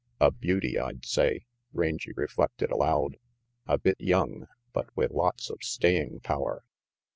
"A 0.19 0.31
beauty, 0.31 0.79
I'd 0.79 1.05
say," 1.05 1.45
Rangy 1.73 2.11
reflected 2.15 2.71
aloud. 2.71 3.17
"A 3.67 3.77
bit 3.77 4.01
young, 4.01 4.47
but 4.73 4.87
with 4.97 5.11
lots 5.11 5.51
of 5.51 5.59
staying 5.61 6.21
power." 6.21 6.63